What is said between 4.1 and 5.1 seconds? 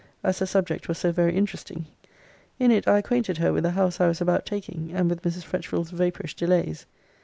about taking; and